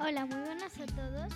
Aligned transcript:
Hola, 0.00 0.26
muy 0.26 0.40
buenas 0.40 0.78
a 0.80 0.86
todos. 0.86 1.32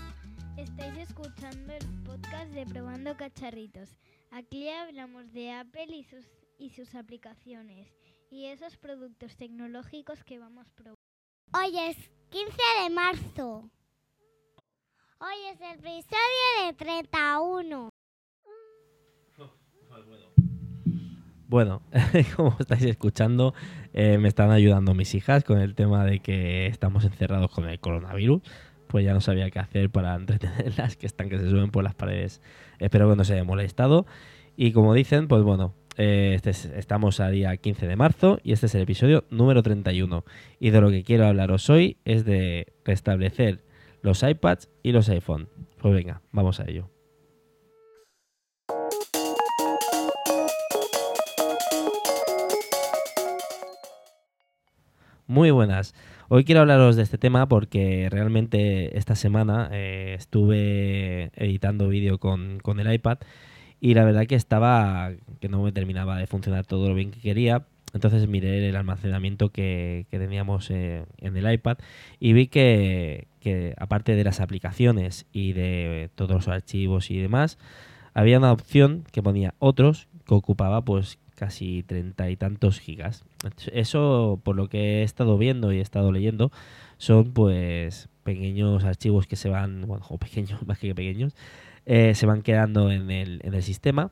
Estáis 0.57 0.97
escuchando 0.99 1.73
el 1.73 2.03
podcast 2.03 2.51
de 2.51 2.67
Probando 2.67 3.17
Cacharritos. 3.17 3.89
Aquí 4.33 4.69
hablamos 4.69 5.33
de 5.33 5.53
Apple 5.53 5.87
y 5.95 6.03
sus, 6.03 6.25
y 6.59 6.71
sus 6.71 6.95
aplicaciones 6.97 7.95
y 8.31 8.47
esos 8.47 8.77
productos 8.77 9.37
tecnológicos 9.37 10.25
que 10.25 10.41
vamos 10.41 10.71
probando. 10.73 10.97
Hoy 11.55 11.79
es 11.79 11.97
15 12.31 12.57
de 12.83 12.91
marzo. 12.91 13.71
Hoy 15.21 15.47
es 15.53 15.61
el 15.61 15.79
episodio 15.79 16.67
de 16.67 16.73
31. 16.75 17.88
Bueno, 21.49 21.81
como 22.37 22.55
estáis 22.61 22.85
escuchando, 22.85 23.55
eh, 23.95 24.19
me 24.19 24.29
están 24.29 24.51
ayudando 24.51 24.95
mis 24.95 25.15
hijas 25.15 25.45
con 25.45 25.59
el 25.59 25.75
tema 25.75 26.05
de 26.05 26.21
que 26.21 26.67
estamos 26.67 27.05
encerrados 27.05 27.51
con 27.51 27.67
el 27.69 27.81
coronavirus. 27.81 28.43
Pues 28.87 29.05
ya 29.05 29.13
no 29.15 29.21
sabía 29.21 29.51
qué 29.51 29.59
hacer 29.59 29.91
para 29.91 30.15
entretenerlas, 30.17 30.97
que 30.97 31.07
están 31.07 31.29
que 31.29 31.39
se 31.39 31.49
suben 31.49 31.71
por 31.71 31.85
las 31.85 31.95
paredes. 31.95 32.41
Espero 32.79 33.09
que 33.11 33.17
no 33.17 33.25
se 33.25 33.33
haya 33.35 33.45
molestado. 33.45 34.07
Y 34.57 34.73
como 34.73 34.93
dicen, 34.95 35.27
pues 35.29 35.43
bueno, 35.43 35.75
eh, 35.97 36.33
este 36.35 36.51
es- 36.51 36.67
estamos 36.67 37.19
a 37.21 37.29
día 37.31 37.57
15 37.57 37.87
de 37.87 37.97
marzo 37.97 38.41
y 38.43 38.53
este 38.53 38.67
es 38.67 38.75
el 38.75 38.83
episodio 38.83 39.25
número 39.31 39.63
31. 39.63 40.25
Y 40.61 40.71
de 40.71 40.81
lo 40.81 40.91
que 40.91 41.03
quiero 41.03 41.27
hablaros 41.27 41.69
hoy 41.71 41.97
es 42.05 42.25
de 42.25 42.73
restablecer 42.85 43.65
los 44.03 44.23
iPads 44.23 44.69
y 44.83 44.93
los 44.93 45.09
iPhone. 45.09 45.49
Pues 45.81 45.95
venga, 45.95 46.21
vamos 46.33 46.61
a 46.61 46.65
ello. 46.69 46.91
Muy 55.31 55.51
buenas. 55.51 55.95
Hoy 56.29 56.45
quiero 56.45 56.63
hablaros 56.63 56.97
de 56.97 57.03
este 57.03 57.19
tema 57.19 57.47
porque 57.49 58.09
realmente 58.11 58.97
esta 58.97 59.15
semana 59.15 59.69
eh, 59.71 60.15
estuve 60.17 61.31
editando 61.37 61.87
vídeo 61.89 62.17
con, 62.19 62.61
con 62.61 62.81
el 62.81 62.91
iPad 62.91 63.19
y 63.79 63.93
la 63.93 64.07
verdad 64.07 64.27
que 64.27 64.37
estaba 64.37 65.13
que 65.39 65.51
no 65.51 65.63
me 65.63 65.71
terminaba 65.71 66.17
de 66.17 66.27
funcionar 66.27 66.65
todo 66.65 66.89
lo 66.89 66.95
bien 66.95 67.11
que 67.11 67.21
quería. 67.21 67.67
Entonces 67.93 68.27
miré 68.27 68.71
el 68.71 68.75
almacenamiento 68.75 69.51
que, 69.51 70.07
que 70.11 70.19
teníamos 70.19 70.71
eh, 70.71 71.05
en 71.19 71.37
el 71.37 71.53
iPad 71.53 71.77
y 72.19 72.33
vi 72.33 72.47
que, 72.47 73.29
que 73.39 73.75
aparte 73.77 74.17
de 74.17 74.25
las 74.25 74.41
aplicaciones 74.41 75.27
y 75.31 75.53
de 75.53 76.09
todos 76.15 76.31
los 76.31 76.49
archivos 76.49 77.11
y 77.11 77.19
demás, 77.19 77.59
había 78.15 78.39
una 78.39 78.51
opción 78.51 79.05
que 79.13 79.23
ponía 79.23 79.53
otros 79.59 80.09
que 80.27 80.33
ocupaba 80.33 80.87
pues 80.87 81.19
casi 81.39 81.85
treinta 81.85 82.29
y 82.29 82.37
tantos 82.37 82.81
gigas. 82.81 83.25
Eso, 83.73 84.41
por 84.43 84.57
lo 84.57 84.69
que 84.69 85.01
he 85.01 85.03
estado 85.05 85.39
viendo 85.39 85.73
y 85.73 85.79
he 85.79 85.81
estado 85.81 86.11
leyendo, 86.11 86.51
son 86.97 87.33
pues 87.33 88.09
pequeños 88.25 88.85
archivos 88.85 89.27
que 89.27 89.37
se 89.37 89.49
van, 89.49 89.87
bueno, 89.87 90.05
pequeños, 90.21 90.67
más 90.67 90.79
que 90.79 90.95
pequeños, 90.95 91.37
eh, 91.87 92.15
se 92.15 92.27
van 92.27 92.43
quedando 92.43 92.91
en 92.91 93.11
el, 93.11 93.41
en 93.45 93.55
el 93.55 93.63
sistema. 93.63 94.11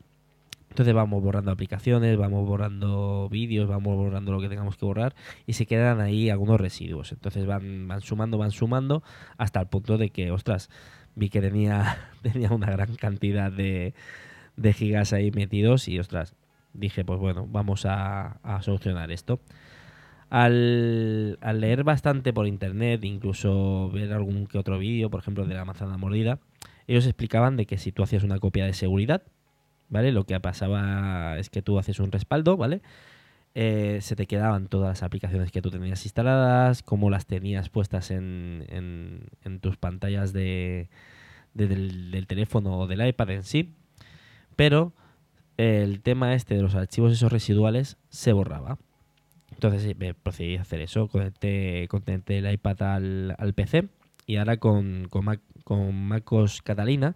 Entonces 0.70 0.94
vamos 0.94 1.22
borrando 1.22 1.50
aplicaciones, 1.50 2.16
vamos 2.16 2.47
borrando 2.47 3.28
vídeos, 3.30 3.66
vamos 3.66 3.97
borrando 3.97 4.32
lo 4.32 4.41
que 4.41 4.48
tengamos 4.48 4.77
que 4.77 4.84
borrar 4.84 5.14
y 5.47 5.54
se 5.54 5.64
quedan 5.66 6.00
ahí 6.00 6.28
algunos 6.30 6.60
residuos. 6.60 7.12
Entonces 7.12 7.47
van, 7.47 7.88
van 7.88 8.02
sumando, 8.02 8.38
van 8.38 8.50
sumando 8.50 9.02
hasta 9.38 9.60
el 9.60 9.66
punto 9.69 9.97
de 9.97 10.10
que, 10.10 10.30
ostras, 10.30 10.69
vi 11.14 11.28
que 11.30 11.41
tenía, 11.41 12.10
tenía 12.22 12.50
una 12.50 12.70
gran 12.70 12.94
cantidad 12.94 13.50
de, 13.50 13.94
de 14.56 14.72
gigas 14.72 15.12
ahí 15.12 15.31
metidos 15.31 15.88
y, 15.88 15.98
ostras, 15.98 16.37
dije, 16.78 17.04
pues 17.04 17.19
bueno, 17.19 17.47
vamos 17.48 17.84
a, 17.87 18.38
solucionar 18.62 19.10
esto. 19.10 19.41
Al, 20.28 21.38
leer 21.60 21.84
bastante 21.84 22.32
por 22.32 22.47
internet, 22.47 23.04
incluso 23.04 23.91
ver 23.91 24.12
algún 24.12 24.47
que 24.47 24.59
otro 24.59 24.78
vídeo, 24.78 25.09
por 25.10 25.20
ejemplo, 25.20 25.47
de 25.47 25.54
la 25.54 25.64
manzana 25.64 25.97
mordida, 25.97 26.41
ellos 26.88 27.06
explicaban 27.06 27.56
de 27.56 27.66
que 27.66 27.78
si 27.78 27.92
tú 27.92 28.03
hacías 28.03 28.25
una 28.25 28.38
copia 28.38 28.64
de 28.66 28.72
seguridad, 28.72 29.22
¿vale? 29.88 30.10
Lo 30.12 30.25
que 30.25 30.38
pasaba 30.41 31.38
es 31.38 31.48
que 31.50 31.62
tú 31.62 31.78
haces 31.78 32.00
un 32.00 32.10
respaldo, 32.10 32.56
¿vale? 32.56 32.82
Eh, 33.54 34.00
se 34.03 34.16
te 34.16 34.26
quedaban 34.26 34.69
todas 34.69 34.88
las 34.88 35.03
aplicaciones 35.03 35.50
que 35.50 35.62
tú 35.62 35.70
tenías 35.70 36.04
instaladas, 36.04 36.82
cómo 36.82 37.08
las 37.08 37.26
tenías 37.26 37.70
puestas 37.70 38.10
en, 38.10 38.66
en- 38.69 39.60
tus 39.60 39.78
pantallas 39.78 40.32
de, 40.34 40.91
de- 41.54 41.66
del, 41.66 42.10
del 42.10 42.26
teléfono 42.26 42.78
o 42.81 42.87
del 42.87 43.06
iPad 43.06 43.31
en 43.31 43.44
sí, 43.44 43.75
pero 44.56 44.93
el 45.56 46.00
tema 46.03 46.34
este 46.34 46.55
de 46.55 46.62
los 46.62 46.75
archivos 46.75 47.12
esos 47.12 47.33
residuales 47.33 47.97
se 48.09 48.33
borraba. 48.33 48.78
Entonces 49.53 49.83
sí, 49.83 49.94
me 49.94 50.15
procedí 50.15 50.56
a 50.56 50.62
hacer 50.62 50.81
eso, 50.81 51.09
conecté, 51.09 51.87
conecté 51.89 52.39
el 52.39 52.53
iPad 52.53 52.83
al, 52.83 53.34
al 53.39 53.55
PC 53.55 53.89
y 54.27 54.37
ahora 54.37 54.59
con, 54.59 55.06
con, 55.09 55.25
Mac, 55.25 55.41
con 55.65 55.94
MacOS 55.94 56.62
Catalina 56.62 57.15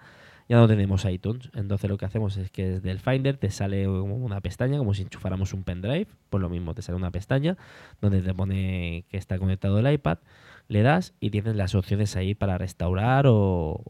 ya 0.48 0.56
no 0.56 0.66
tenemos 0.66 1.04
iTunes. 1.04 1.50
Entonces 1.54 1.88
lo 1.88 1.96
que 1.96 2.06
hacemos 2.06 2.36
es 2.36 2.50
que 2.50 2.68
desde 2.68 2.90
el 2.90 2.98
Finder 2.98 3.36
te 3.36 3.50
sale 3.50 3.86
una 3.86 4.40
pestaña, 4.40 4.78
como 4.78 4.94
si 4.94 5.02
enchufáramos 5.02 5.54
un 5.54 5.62
pendrive, 5.62 6.08
pues 6.28 6.40
lo 6.40 6.48
mismo, 6.48 6.74
te 6.74 6.82
sale 6.82 6.96
una 6.96 7.12
pestaña 7.12 7.56
donde 8.00 8.20
te 8.20 8.34
pone 8.34 9.04
que 9.08 9.16
está 9.16 9.38
conectado 9.38 9.78
el 9.78 9.92
iPad, 9.92 10.18
le 10.66 10.82
das 10.82 11.14
y 11.20 11.30
tienes 11.30 11.54
las 11.54 11.76
opciones 11.76 12.16
ahí 12.16 12.34
para 12.34 12.58
restaurar 12.58 13.28
o, 13.28 13.34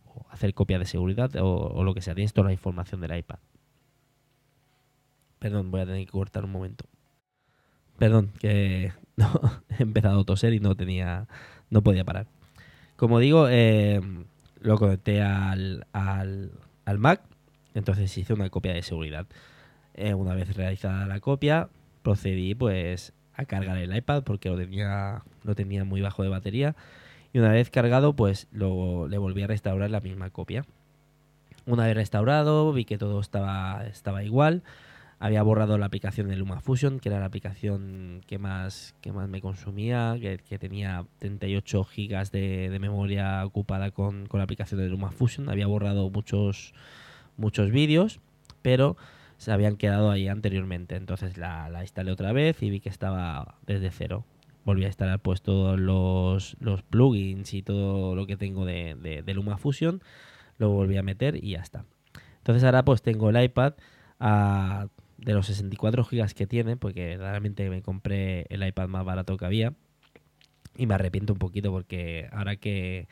o 0.04 0.26
hacer 0.30 0.52
copia 0.52 0.78
de 0.78 0.84
seguridad 0.84 1.34
o, 1.36 1.48
o 1.48 1.82
lo 1.82 1.94
que 1.94 2.02
sea, 2.02 2.14
tienes 2.14 2.34
toda 2.34 2.48
la 2.48 2.52
información 2.52 3.00
del 3.00 3.16
iPad. 3.16 3.38
Perdón, 5.40 5.70
voy 5.70 5.80
a 5.80 5.86
tener 5.86 6.04
que 6.06 6.12
cortar 6.12 6.44
un 6.44 6.52
momento. 6.52 6.84
Perdón, 7.98 8.30
que 8.38 8.92
no, 9.16 9.28
he 9.76 9.82
empezado 9.82 10.20
a 10.20 10.24
toser 10.24 10.54
y 10.54 10.60
no 10.60 10.76
tenía, 10.76 11.26
no 11.70 11.82
podía 11.82 12.04
parar. 12.04 12.26
Como 12.96 13.18
digo, 13.18 13.48
eh, 13.48 14.00
lo 14.60 14.78
conecté 14.78 15.22
al, 15.22 15.86
al, 15.92 16.52
al 16.84 16.98
Mac, 16.98 17.22
entonces 17.74 18.16
hice 18.16 18.34
una 18.34 18.50
copia 18.50 18.74
de 18.74 18.82
seguridad. 18.82 19.26
Eh, 19.94 20.14
una 20.14 20.34
vez 20.34 20.54
realizada 20.54 21.06
la 21.06 21.20
copia, 21.20 21.68
procedí 22.02 22.54
pues 22.54 23.14
a 23.34 23.46
cargar 23.46 23.78
el 23.78 23.96
iPad 23.96 24.22
porque 24.22 24.50
lo 24.50 24.58
tenía, 24.58 25.22
lo 25.42 25.54
tenía 25.54 25.84
muy 25.84 26.02
bajo 26.02 26.22
de 26.22 26.28
batería. 26.28 26.76
Y 27.32 27.38
una 27.38 27.52
vez 27.52 27.70
cargado, 27.70 28.14
pues 28.14 28.46
lo, 28.52 29.08
le 29.08 29.16
volví 29.16 29.42
a 29.42 29.46
restaurar 29.46 29.90
la 29.90 30.00
misma 30.00 30.28
copia. 30.30 30.66
Una 31.64 31.86
vez 31.86 31.94
restaurado, 31.94 32.72
vi 32.72 32.84
que 32.84 32.98
todo 32.98 33.20
estaba, 33.20 33.86
estaba 33.86 34.22
igual. 34.24 34.62
Había 35.22 35.42
borrado 35.42 35.76
la 35.76 35.84
aplicación 35.84 36.28
de 36.28 36.36
LumaFusion, 36.36 36.98
que 36.98 37.10
era 37.10 37.20
la 37.20 37.26
aplicación 37.26 38.22
que 38.26 38.38
más, 38.38 38.94
que 39.02 39.12
más 39.12 39.28
me 39.28 39.42
consumía, 39.42 40.16
que, 40.18 40.38
que 40.38 40.58
tenía 40.58 41.04
38 41.18 41.84
gigas 41.84 42.32
de, 42.32 42.74
memoria 42.80 43.44
ocupada 43.44 43.90
con, 43.90 44.24
con 44.24 44.38
la 44.38 44.44
aplicación 44.44 44.80
de 44.80 44.88
LumaFusion. 44.88 45.50
Había 45.50 45.66
borrado 45.66 46.08
muchos, 46.08 46.72
muchos 47.36 47.70
vídeos, 47.70 48.18
pero 48.62 48.96
se 49.36 49.52
habían 49.52 49.76
quedado 49.76 50.10
ahí 50.10 50.26
anteriormente. 50.26 50.96
Entonces 50.96 51.36
la, 51.36 51.68
la 51.68 51.82
instalé 51.82 52.12
otra 52.12 52.32
vez 52.32 52.62
y 52.62 52.70
vi 52.70 52.80
que 52.80 52.88
estaba 52.88 53.56
desde 53.66 53.90
cero. 53.90 54.24
Volví 54.64 54.84
a 54.84 54.86
instalar 54.86 55.20
pues 55.20 55.42
todos 55.42 55.78
los, 55.78 56.56
los 56.60 56.82
plugins 56.82 57.52
y 57.52 57.62
todo 57.62 58.14
lo 58.14 58.26
que 58.26 58.38
tengo 58.38 58.64
de, 58.64 58.96
de, 58.98 59.20
de 59.20 59.34
LumaFusion. 59.34 60.00
Lo 60.56 60.70
volví 60.70 60.96
a 60.96 61.02
meter 61.02 61.44
y 61.44 61.50
ya 61.50 61.60
está. 61.60 61.84
Entonces 62.38 62.64
ahora 62.64 62.86
pues 62.86 63.02
tengo 63.02 63.28
el 63.28 63.42
iPad 63.42 63.74
a 64.18 64.88
de 65.24 65.34
los 65.34 65.46
64 65.46 66.04
gigas 66.04 66.34
que 66.34 66.46
tiene, 66.46 66.76
porque 66.76 67.16
realmente 67.18 67.68
me 67.70 67.82
compré 67.82 68.46
el 68.50 68.66
iPad 68.66 68.88
más 68.88 69.04
barato 69.04 69.36
que 69.36 69.44
había. 69.46 69.74
Y 70.76 70.86
me 70.86 70.94
arrepiento 70.94 71.32
un 71.32 71.38
poquito 71.38 71.70
porque 71.72 72.28
ahora 72.32 72.56
que, 72.56 73.06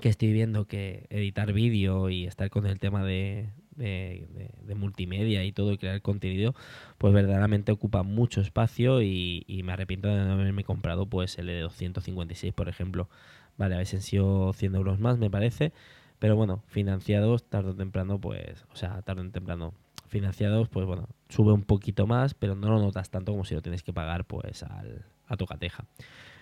que 0.00 0.08
estoy 0.08 0.32
viendo 0.32 0.66
que 0.66 1.06
editar 1.10 1.52
vídeo 1.52 2.10
y 2.10 2.26
estar 2.26 2.50
con 2.50 2.66
el 2.66 2.78
tema 2.80 3.04
de, 3.04 3.50
de, 3.76 4.26
de- 4.64 4.74
multimedia 4.74 5.44
y 5.44 5.52
todo 5.52 5.78
crear 5.78 6.02
contenido, 6.02 6.54
pues 6.98 7.14
verdaderamente 7.14 7.70
ocupa 7.72 8.02
mucho 8.02 8.40
espacio 8.40 9.02
y, 9.02 9.44
y 9.46 9.62
me 9.62 9.72
arrepiento 9.72 10.08
de 10.08 10.16
no 10.24 10.32
haberme 10.32 10.64
comprado 10.64 11.06
pues 11.06 11.38
el 11.38 11.46
de 11.46 11.60
256, 11.60 12.52
por 12.52 12.68
ejemplo. 12.68 13.08
Vale, 13.56 13.76
han 13.76 13.86
sido 13.86 14.52
100 14.52 14.74
euros 14.74 14.98
más, 15.00 15.18
me 15.18 15.30
parece. 15.30 15.72
Pero 16.18 16.36
bueno, 16.36 16.62
financiados 16.68 17.44
tarde 17.44 17.70
o 17.70 17.74
temprano, 17.76 18.20
pues, 18.20 18.64
o 18.72 18.76
sea, 18.76 19.00
tarde 19.02 19.22
o 19.22 19.30
temprano, 19.30 19.74
financiados, 20.08 20.68
pues 20.68 20.86
bueno, 20.86 21.08
sube 21.28 21.52
un 21.52 21.62
poquito 21.62 22.06
más, 22.06 22.34
pero 22.34 22.54
no 22.54 22.68
lo 22.68 22.80
notas 22.80 23.10
tanto 23.10 23.32
como 23.32 23.44
si 23.44 23.54
lo 23.54 23.62
tienes 23.62 23.82
que 23.82 23.92
pagar, 23.92 24.24
pues, 24.24 24.62
al, 24.62 25.04
a 25.26 25.36
tu 25.36 25.46
cateja. 25.46 25.84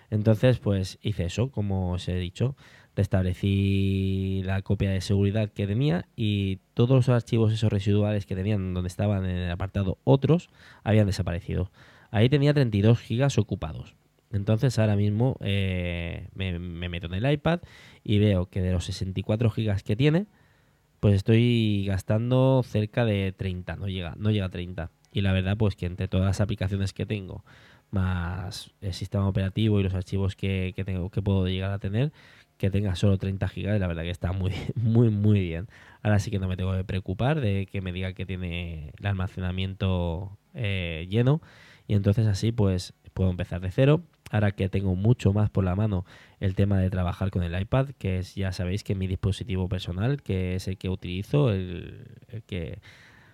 Entonces, 0.09 0.59
pues 0.59 0.99
hice 1.01 1.25
eso, 1.25 1.49
como 1.49 1.93
os 1.93 2.07
he 2.07 2.15
dicho, 2.15 2.55
restablecí 2.95 4.41
la 4.45 4.61
copia 4.61 4.91
de 4.91 5.01
seguridad 5.01 5.49
que 5.49 5.65
tenía 5.65 6.05
y 6.15 6.59
todos 6.73 6.91
los 6.91 7.09
archivos 7.09 7.51
esos 7.51 7.71
residuales 7.71 8.25
que 8.25 8.35
tenían 8.35 8.73
donde 8.73 8.87
estaban 8.87 9.25
en 9.25 9.37
el 9.37 9.51
apartado 9.51 9.97
otros 10.03 10.49
habían 10.83 11.07
desaparecido. 11.07 11.71
Ahí 12.11 12.29
tenía 12.29 12.53
32 12.53 12.99
gigas 12.99 13.37
ocupados. 13.39 13.95
Entonces 14.31 14.77
ahora 14.79 14.95
mismo 14.95 15.37
eh, 15.41 16.27
me, 16.35 16.59
me 16.59 16.89
meto 16.89 17.07
en 17.07 17.13
el 17.13 17.31
iPad 17.31 17.61
y 18.03 18.19
veo 18.19 18.47
que 18.47 18.61
de 18.61 18.71
los 18.71 18.85
64 18.85 19.49
gigas 19.49 19.83
que 19.83 19.95
tiene, 19.95 20.27
pues 21.03 21.15
estoy 21.15 21.83
gastando 21.85 22.63
cerca 22.63 23.03
de 23.03 23.33
30, 23.33 23.75
no 23.75 23.89
llega, 23.89 24.15
no 24.17 24.31
llega 24.31 24.45
a 24.45 24.49
30. 24.49 24.89
y 25.11 25.19
la 25.19 25.33
verdad 25.33 25.57
pues 25.57 25.75
que 25.75 25.85
entre 25.85 26.07
todas 26.07 26.25
las 26.25 26.39
aplicaciones 26.39 26.93
que 26.93 27.05
tengo 27.05 27.43
más 27.91 28.71
el 28.79 28.93
sistema 28.93 29.27
operativo 29.27 29.81
y 29.81 29.83
los 29.83 29.93
archivos 29.93 30.37
que, 30.37 30.71
que 30.73 30.85
tengo 30.85 31.09
que 31.09 31.21
puedo 31.21 31.45
llegar 31.45 31.71
a 31.73 31.79
tener 31.79 32.13
que 32.57 32.71
tenga 32.71 32.95
solo 32.95 33.17
30 33.17 33.49
gigas 33.49 33.77
la 33.81 33.87
verdad 33.87 34.03
que 34.03 34.11
está 34.11 34.31
muy 34.31 34.53
muy 34.75 35.09
muy 35.09 35.41
bien. 35.41 35.67
Ahora 36.03 36.19
sí 36.19 36.31
que 36.31 36.39
no 36.39 36.47
me 36.47 36.55
tengo 36.55 36.71
que 36.71 36.85
preocupar 36.85 37.41
de 37.41 37.65
que 37.69 37.81
me 37.81 37.91
diga 37.91 38.13
que 38.13 38.25
tiene 38.25 38.93
el 38.97 39.05
almacenamiento 39.05 40.37
eh, 40.53 41.05
lleno. 41.09 41.41
Y 41.85 41.95
entonces 41.95 42.27
así 42.27 42.53
pues 42.53 42.93
puedo 43.13 43.29
empezar 43.29 43.59
de 43.59 43.71
cero 43.71 44.03
ahora 44.33 44.51
que 44.51 44.67
tengo 44.67 44.95
mucho 44.95 45.31
más 45.31 45.51
por 45.51 45.63
la 45.63 45.75
mano 45.75 46.05
el 46.39 46.55
tema 46.55 46.79
de 46.79 46.89
trabajar 46.89 47.29
con 47.29 47.43
el 47.43 47.59
iPad, 47.59 47.89
que 47.99 48.17
es, 48.17 48.33
ya 48.33 48.51
sabéis 48.51 48.83
que 48.83 48.95
mi 48.95 49.05
dispositivo 49.05 49.69
personal, 49.69 50.23
que 50.23 50.55
es 50.55 50.67
el 50.67 50.77
que 50.77 50.89
utilizo, 50.89 51.51
el, 51.51 52.07
que 52.47 52.79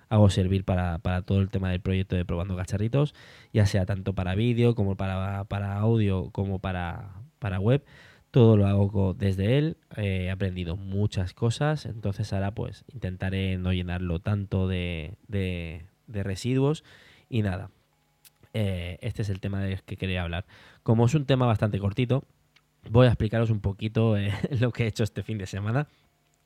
hago 0.09 0.29
servir 0.29 0.65
para, 0.65 0.99
todo 1.25 1.39
el 1.39 1.49
tema 1.49 1.71
del 1.71 1.79
proyecto 1.79 2.17
de 2.17 2.25
probando 2.25 2.57
cacharritos, 2.57 3.15
ya 3.53 3.65
sea 3.65 3.85
tanto 3.85 4.13
para 4.13 4.35
vídeo 4.35 4.75
como 4.75 4.97
para, 4.97 5.45
audio 5.77 6.31
como 6.31 6.59
para, 6.59 7.13
para 7.39 7.61
web. 7.61 7.85
Todo 8.29 8.57
lo 8.57 8.67
hago 8.67 9.13
desde 9.13 9.57
él, 9.57 9.77
he 9.95 10.29
aprendido 10.29 10.75
muchas 10.75 11.33
cosas, 11.33 11.85
entonces 11.85 12.33
ahora 12.33 12.53
pues 12.53 12.83
intentaré 12.93 13.57
no 13.57 13.71
llenarlo 13.71 14.19
tanto 14.19 14.67
de, 14.67 15.13
de 15.29 16.23
residuos 16.23 16.83
y 17.29 17.41
nada, 17.41 17.71
eh, 18.53 18.97
este 19.01 19.21
es 19.21 19.29
el 19.29 19.39
tema 19.39 19.61
del 19.61 19.81
que 19.83 19.97
quería 19.97 20.23
hablar. 20.23 20.45
Como 20.83 21.05
es 21.05 21.15
un 21.15 21.25
tema 21.25 21.45
bastante 21.45 21.79
cortito, 21.79 22.23
voy 22.89 23.07
a 23.07 23.09
explicaros 23.09 23.49
un 23.49 23.59
poquito 23.59 24.17
eh, 24.17 24.33
lo 24.59 24.71
que 24.71 24.83
he 24.83 24.87
hecho 24.87 25.03
este 25.03 25.23
fin 25.23 25.37
de 25.37 25.47
semana 25.47 25.87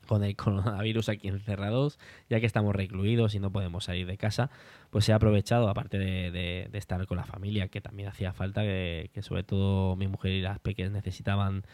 con 0.06 0.22
el 0.22 0.36
coronavirus 0.36 1.08
aquí 1.08 1.28
encerrados, 1.28 1.98
ya 2.28 2.38
que 2.38 2.46
estamos 2.46 2.74
recluidos 2.76 3.34
y 3.34 3.38
no 3.38 3.50
podemos 3.50 3.84
salir 3.84 4.06
de 4.06 4.18
casa, 4.18 4.50
pues 4.90 5.08
he 5.08 5.14
aprovechado, 5.14 5.68
aparte 5.68 5.98
de, 5.98 6.68
estar 6.74 7.06
con 7.06 7.16
la 7.16 7.24
familia, 7.24 7.68
que 7.68 7.80
también 7.80 8.08
hacía 8.08 8.34
falta, 8.34 8.62
que, 8.62 9.10
sobre 9.20 9.44
todo 9.44 9.96
mi 9.96 10.06
mujer 10.06 10.32
y 10.32 10.42
las 10.42 10.58
pequeñas 10.58 10.92
necesitaban 10.92 11.64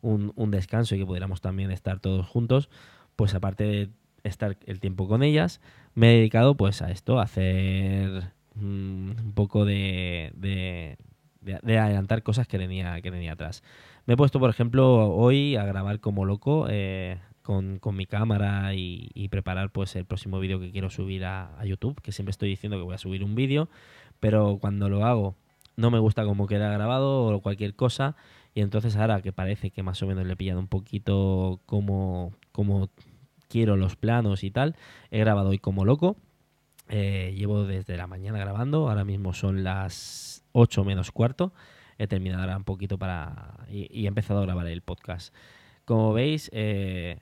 un, 0.00 0.32
un, 0.34 0.50
descanso 0.50 0.94
y 0.94 0.98
que 0.98 1.06
pudiéramos 1.06 1.42
también 1.42 1.70
estar 1.70 2.00
todos 2.00 2.26
juntos, 2.26 2.70
pues 3.16 3.34
aparte 3.34 3.64
de 3.64 3.90
estar 4.22 4.56
el 4.64 4.80
tiempo 4.80 5.06
con 5.06 5.22
ellas, 5.22 5.60
me 5.94 6.10
he 6.10 6.16
dedicado 6.16 6.56
pues 6.56 6.82
a 6.82 6.90
esto, 6.90 7.18
a 7.18 7.24
hacer 7.24 8.32
Mm, 8.54 9.10
un 9.10 9.32
poco 9.34 9.64
de, 9.64 10.32
de, 10.36 10.96
adelantar 11.78 12.22
cosas 12.22 12.46
que 12.46 12.58
tenía, 12.58 13.00
que 13.00 13.10
tenía 13.10 13.32
atrás. 13.32 13.62
Me 14.06 14.14
he 14.14 14.16
puesto, 14.16 14.38
por 14.38 14.50
ejemplo, 14.50 15.12
hoy 15.14 15.56
a 15.56 15.64
grabar 15.64 16.00
como 16.00 16.24
loco 16.24 16.66
eh, 16.70 17.18
con, 17.42 17.80
mi 17.92 18.06
cámara 18.06 18.74
y, 18.74 19.28
preparar 19.30 19.70
pues 19.70 19.96
el 19.96 20.04
próximo 20.04 20.38
vídeo 20.40 20.60
que 20.60 20.70
quiero 20.70 20.90
subir 20.90 21.24
a, 21.24 21.64
YouTube, 21.64 22.00
que 22.00 22.12
siempre 22.12 22.30
estoy 22.30 22.50
diciendo 22.50 22.78
que 22.78 22.84
voy 22.84 22.94
a 22.94 22.98
subir 22.98 23.24
un 23.24 23.34
vídeo, 23.34 23.68
pero 24.20 24.58
cuando 24.60 24.88
lo 24.88 25.04
hago 25.04 25.34
no 25.76 25.90
me 25.90 25.98
gusta 25.98 26.24
cómo 26.24 26.46
queda 26.46 26.70
grabado 26.72 27.26
o 27.26 27.40
cualquier 27.42 27.74
cosa, 27.74 28.14
y 28.54 28.60
entonces 28.60 28.96
ahora 28.96 29.20
que 29.22 29.32
parece 29.32 29.70
que 29.70 29.82
más 29.82 30.00
o 30.02 30.06
menos 30.06 30.24
le 30.24 30.34
he 30.34 30.36
pillado 30.36 30.60
un 30.60 30.68
poquito 30.68 31.60
como, 31.66 32.32
como 32.52 32.90
quiero 33.48 33.76
los 33.76 33.96
planos 33.96 34.44
y 34.44 34.52
tal, 34.52 34.76
he 35.10 35.18
grabado 35.18 35.48
hoy 35.48 35.58
como 35.58 35.84
loco 35.84 36.16
eh, 36.88 37.34
llevo 37.36 37.64
desde 37.64 37.96
la 37.96 38.06
mañana 38.06 38.38
grabando, 38.38 38.88
ahora 38.88 39.04
mismo 39.04 39.32
son 39.32 39.64
las 39.64 40.44
8 40.52 40.84
menos 40.84 41.10
cuarto. 41.12 41.52
He 41.98 42.06
terminado 42.06 42.42
ahora 42.42 42.56
un 42.56 42.64
poquito 42.64 42.98
para. 42.98 43.66
y, 43.68 44.04
he 44.04 44.08
empezado 44.08 44.40
a 44.40 44.42
grabar 44.42 44.66
el 44.66 44.82
podcast. 44.82 45.34
Como 45.84 46.12
veis, 46.12 46.50
eh, 46.52 47.20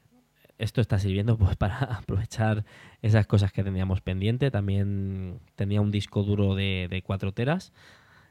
esto 0.59 0.81
está 0.81 0.99
sirviendo 0.99 1.37
pues 1.39 1.57
para 1.57 1.79
aprovechar 1.79 2.65
esas 3.03 3.27
cosas 3.27 3.53
que 3.53 3.65
teníamos 3.65 4.01
pendiente. 4.01 4.51
También 4.51 5.41
tenía 5.57 5.81
un 5.81 5.91
disco 5.91 6.23
duro 6.23 6.55
de, 6.55 6.89
de 6.91 7.03
4 7.03 7.33
teras. 7.33 7.73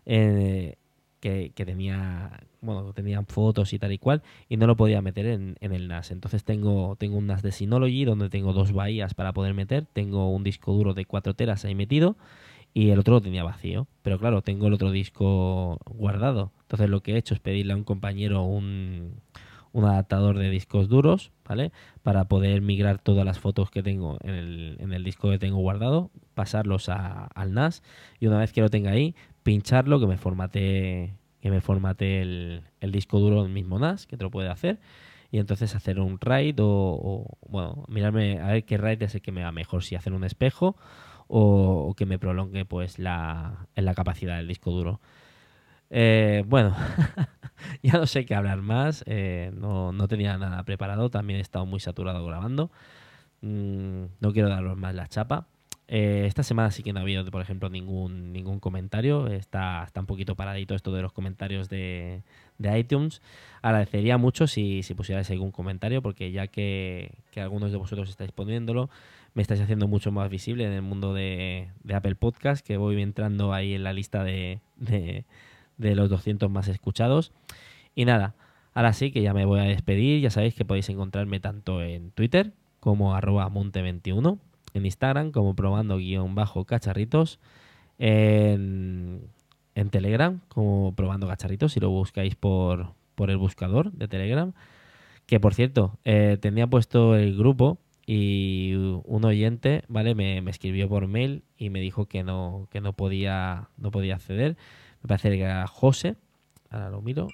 Eh, 0.06 0.78
que, 1.22 1.54
tenía 1.56 2.42
bueno 2.60 2.92
tenían 2.94 3.26
fotos 3.26 3.72
y 3.74 3.80
tal 3.80 3.94
y 3.94 3.98
cual 3.98 4.24
y 4.50 4.58
no 4.58 4.68
lo 4.68 4.76
podía 4.76 5.02
meter 5.02 5.28
en, 5.28 5.58
el 5.62 5.88
NAS. 5.88 6.12
Entonces 6.12 6.44
tengo 6.44 6.98
tengo 6.98 7.18
un 7.18 7.28
NAS 7.28 7.44
de 7.44 7.52
Synology 7.54 8.04
donde 8.04 8.30
tengo 8.30 8.52
dos 8.52 8.74
bahías 8.74 9.14
para 9.14 9.32
poder 9.32 9.54
meter. 9.54 9.86
Tengo 9.94 10.30
un 10.30 10.44
disco 10.44 10.74
duro 10.74 10.94
de 10.94 11.06
4 11.06 11.34
teras 11.36 11.64
ahí 11.64 11.76
metido 11.76 12.18
y 12.74 12.90
el 12.90 13.00
otro 13.00 13.16
lo 13.16 13.22
tenía 13.22 13.44
vacío. 13.44 13.88
Pero 14.02 14.20
claro 14.20 14.42
tengo 14.42 14.68
el 14.68 14.74
otro 14.74 14.92
disco 14.92 15.80
guardado. 15.86 16.52
Entonces 16.64 16.90
lo 16.90 17.02
que 17.02 17.14
he 17.14 17.18
hecho 17.18 17.36
es 17.36 17.40
pedirle 17.40 17.74
a 17.74 17.78
un 17.78 17.84
compañero 17.84 18.44
un, 18.44 19.22
un 19.74 19.86
adaptador 19.86 20.38
de 20.38 20.50
discos 20.50 20.90
duros 20.90 21.32
vale 21.48 21.72
para 22.04 22.26
poder 22.26 22.62
migrar 22.62 23.00
todas 23.00 23.26
las 23.26 23.40
fotos 23.40 23.72
que 23.72 23.84
tengo 23.84 24.18
en 24.22 24.36
el, 24.36 24.78
en 24.80 24.94
el 24.94 25.04
disco 25.04 25.30
que 25.30 25.40
tengo 25.40 25.58
guardado 25.58 26.12
pasarlos 26.34 26.90
a, 26.90 27.26
al 27.28 27.54
NAS 27.54 27.84
y 28.20 28.28
una 28.28 28.40
vez 28.40 28.52
que 28.52 28.62
lo 28.62 28.70
tenga 28.70 28.92
ahí 28.92 29.16
pincharlo, 29.44 30.00
que 30.00 30.08
me 30.08 30.18
formate, 30.18 31.14
que 31.42 31.52
me 31.52 31.62
formate 31.62 32.22
el, 32.22 32.64
disco 32.92 33.20
duro 33.20 33.44
del 33.44 33.52
mismo 33.52 33.80
NAS, 33.80 34.08
que 34.08 34.18
te 34.18 34.24
lo 34.24 34.32
puede 34.32 34.50
hacer, 34.50 34.80
y 35.32 35.40
entonces 35.40 35.76
hacer 35.76 36.00
un 36.00 36.20
RAID 36.20 36.58
o, 36.60 37.26
bueno, 37.48 37.86
mirarme 37.88 38.40
a 38.40 38.48
ver 38.48 38.66
qué 38.66 38.78
RAID 38.78 39.04
es 39.04 39.16
el 39.16 39.22
que 39.22 39.32
me 39.32 39.44
va 39.44 39.52
mejor, 39.52 39.84
si 39.84 39.96
hacer 39.96 40.14
un 40.14 40.24
espejo 40.24 40.76
o, 41.28 41.94
que 41.96 42.06
me 42.06 42.20
prolongue 42.20 42.66
pues 42.66 43.00
la, 43.00 43.68
en 43.76 43.86
la 43.86 43.94
capacidad 43.94 44.38
del 44.38 44.48
disco 44.48 44.72
duro. 44.72 45.00
Eh, 45.90 46.44
bueno, 46.48 46.76
ya 47.84 47.94
no 47.94 48.08
sé 48.08 48.26
qué 48.26 48.36
hablar 48.36 48.62
más, 48.62 49.04
eh, 49.08 49.52
no, 49.56 49.92
no, 49.92 50.08
tenía 50.08 50.38
nada 50.38 50.64
preparado, 50.64 51.10
también 51.10 51.40
he 51.40 51.42
estado 51.42 51.66
muy 51.66 51.80
saturado 51.80 52.26
grabando, 52.26 52.72
mm, 53.42 54.04
no 54.20 54.34
quiero 54.34 54.50
daros 54.50 54.78
más 54.78 54.96
la 54.96 55.08
chapa. 55.08 55.48
Eh, 55.94 56.26
esta 56.26 56.42
semana 56.42 56.72
sí 56.72 56.84
que 56.84 56.94
no 56.94 57.00
ha 57.00 57.04
habido, 57.04 57.26
por 57.26 57.42
ejemplo, 57.42 57.70
ningún, 57.70 58.32
ningún 58.32 58.62
comentario. 58.62 59.28
Está, 59.28 59.84
está 59.84 60.00
un 60.00 60.06
poquito 60.06 60.36
paradito 60.38 60.74
esto 60.74 60.94
de 60.94 61.02
los 61.02 61.12
comentarios 61.12 61.68
de, 61.68 62.24
iTunes. 62.78 63.22
Agradecería 63.62 64.18
mucho 64.18 64.48
si, 64.48 64.84
si 64.84 64.94
pusierais 64.94 65.30
algún 65.32 65.52
comentario, 65.52 66.02
porque 66.02 66.32
ya 66.32 66.48
que, 66.48 67.12
algunos 67.36 67.72
de 67.74 67.78
vosotros 67.78 68.10
estáis 68.10 68.32
poniéndolo, 68.32 68.90
me 69.34 69.42
estáis 69.42 69.60
haciendo 69.60 69.90
mucho 69.90 70.14
más 70.14 70.30
visible 70.30 70.66
en 70.66 70.72
el 70.72 70.82
mundo 70.82 71.14
de, 71.14 71.68
Apple 71.94 72.16
Podcast, 72.16 72.66
que 72.66 72.78
voy 72.78 73.02
entrando 73.02 73.54
ahí 73.54 73.74
en 73.74 73.84
la 73.84 73.92
lista 73.92 74.24
de, 74.24 74.62
de, 74.78 75.26
de 75.82 75.96
los 75.96 76.10
200 76.10 76.50
más 76.50 76.68
escuchados. 76.68 77.32
Y 77.96 78.06
nada, 78.06 78.36
ahora 78.74 78.94
sí 78.94 79.12
que 79.12 79.22
ya 79.22 79.34
me 79.34 79.46
voy 79.46 79.60
a 79.60 79.64
despedir. 79.64 80.22
Ya 80.22 80.30
sabéis 80.30 80.56
que 80.56 80.66
podéis 80.66 80.90
encontrarme 80.90 81.40
tanto 81.40 81.82
en 81.82 82.12
Twitter 82.12 82.54
como 82.80 83.16
arroba 83.16 83.50
monte21 83.50 84.40
en 84.74 84.86
Instagram 84.86 85.32
como 85.32 85.56
probando 85.56 85.98
guion 85.98 86.36
bajo 86.36 86.66
cacharritos, 86.66 87.40
en, 88.00 89.22
en, 89.76 89.90
Telegram 89.90 90.40
como 90.48 90.94
probando 90.96 91.28
cacharritos, 91.28 91.74
si 91.74 91.80
lo 91.80 91.90
buscáis 91.90 92.36
por, 92.36 92.94
por 93.16 93.30
el 93.30 93.38
buscador 93.38 93.92
de 93.92 94.08
Telegram. 94.08 94.54
Que 95.26 95.40
por 95.40 95.54
cierto, 95.54 95.98
eh, 96.04 96.38
tenía 96.42 96.68
puesto 96.68 97.16
el 97.16 97.38
grupo 97.38 97.78
y 98.06 98.74
un 98.74 99.24
oyente, 99.24 99.84
¿vale? 99.88 100.16
Me, 100.16 100.38
escribió 100.50 100.90
por 100.90 101.08
mail 101.08 101.44
y 101.58 101.70
me 101.70 101.80
dijo 101.80 102.08
que 102.08 102.24
no, 102.24 102.68
que 102.72 102.82
no 102.82 102.94
podía, 102.94 103.70
no 103.78 103.92
podía 103.92 104.16
acceder. 104.16 104.58
Me 105.04 105.08
parece 105.08 105.30
que 105.32 105.42
era 105.42 105.68
José. 105.68 106.16
Ahora 106.70 106.90
lo 106.90 107.02
miro. 107.02 107.28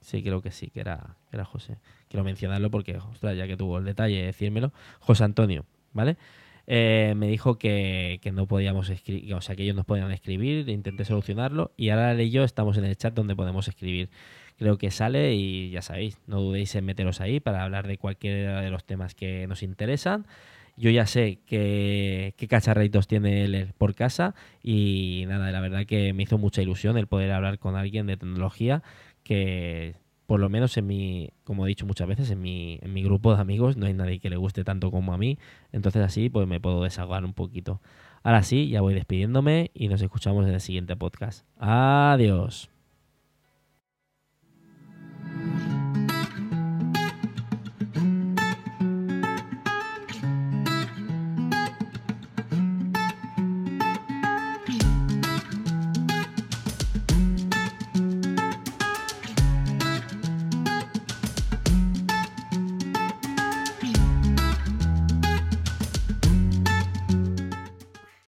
Sí, 0.00 0.22
creo 0.22 0.40
que 0.40 0.52
sí, 0.52 0.70
que 0.70 0.80
era, 0.80 1.16
que 1.30 1.36
era 1.36 1.44
José. 1.44 1.78
Quiero 2.08 2.24
mencionarlo 2.24 2.70
porque, 2.70 2.96
ostras, 2.96 3.36
ya 3.36 3.46
que 3.46 3.56
tuvo 3.56 3.78
el 3.78 3.84
detalle 3.84 4.18
de 4.18 4.26
decírmelo. 4.26 4.72
José 5.00 5.24
Antonio, 5.24 5.64
¿vale? 5.92 6.16
Eh, 6.68 7.14
me 7.16 7.28
dijo 7.28 7.58
que, 7.58 8.20
no 8.32 8.46
podíamos 8.46 8.88
escribir, 8.88 9.34
o 9.34 9.40
sea, 9.40 9.54
que 9.54 9.62
ellos 9.62 9.76
nos 9.76 9.84
podían 9.84 10.10
escribir, 10.10 10.68
intenté 10.68 11.04
solucionarlo 11.04 11.72
y 11.76 11.90
ahora 11.90 12.20
y 12.20 12.30
yo 12.30 12.42
estamos 12.42 12.76
en 12.76 12.84
el 12.84 12.96
chat 12.96 13.14
donde 13.14 13.36
podemos 13.36 13.68
escribir. 13.68 14.10
Creo 14.58 14.78
que 14.78 14.90
sale 14.90 15.34
y 15.34 15.70
ya 15.70 15.82
sabéis, 15.82 16.18
no 16.26 16.40
dudéis 16.40 16.74
en 16.74 16.84
meteros 16.84 17.20
ahí 17.20 17.40
para 17.40 17.62
hablar 17.62 17.86
de 17.86 17.98
cualquiera 17.98 18.60
de 18.62 18.70
los 18.70 18.84
temas 18.84 19.14
que 19.14 19.46
nos 19.46 19.62
interesan. 19.62 20.26
Yo 20.76 20.90
ya 20.90 21.06
sé 21.06 21.40
qué, 21.46 22.34
qué 22.36 22.48
cacharritos 22.48 23.06
tiene 23.06 23.44
él 23.44 23.72
por 23.78 23.94
casa 23.94 24.34
y 24.62 25.24
nada, 25.26 25.50
la 25.50 25.60
verdad 25.60 25.86
que 25.86 26.12
me 26.12 26.24
hizo 26.24 26.38
mucha 26.38 26.62
ilusión 26.62 26.98
el 26.98 27.06
poder 27.06 27.32
hablar 27.32 27.58
con 27.58 27.76
alguien 27.76 28.06
de 28.06 28.16
tecnología 28.16 28.82
que 29.22 29.94
por 30.26 30.40
lo 30.40 30.48
menos 30.48 30.76
en 30.76 30.86
mi, 30.86 31.30
como 31.44 31.64
he 31.64 31.68
dicho 31.68 31.86
muchas 31.86 32.08
veces, 32.08 32.30
en 32.30 32.42
mi, 32.42 32.78
en 32.82 32.92
mi 32.92 33.02
grupo 33.02 33.34
de 33.34 33.40
amigos 33.40 33.76
no 33.76 33.86
hay 33.86 33.94
nadie 33.94 34.18
que 34.18 34.28
le 34.28 34.36
guste 34.36 34.64
tanto 34.64 34.90
como 34.90 35.14
a 35.14 35.18
mí. 35.18 35.38
Entonces 35.72 36.02
así 36.02 36.28
pues 36.28 36.46
me 36.46 36.60
puedo 36.60 36.82
desahogar 36.82 37.24
un 37.24 37.32
poquito. 37.32 37.80
Ahora 38.22 38.42
sí, 38.42 38.68
ya 38.68 38.80
voy 38.80 38.94
despidiéndome 38.94 39.70
y 39.72 39.88
nos 39.88 40.02
escuchamos 40.02 40.46
en 40.46 40.54
el 40.54 40.60
siguiente 40.60 40.96
podcast. 40.96 41.46
Adiós. 41.58 42.75